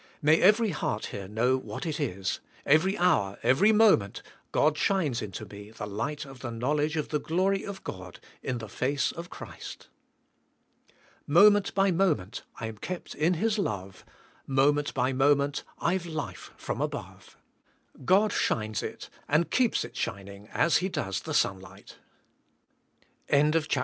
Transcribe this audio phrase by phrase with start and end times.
[0.19, 5.45] May every heart here know what it is; every hour, every moment, God shines into
[5.45, 9.29] me the light of the knowledge of the glory of God in the face of
[9.29, 9.89] Christ.
[11.27, 14.03] Moment by moment I'm kept in His love,
[14.47, 17.37] Moment by moment I've life from above.
[18.03, 21.97] God shines it and keeps it shining as He does the sunlight.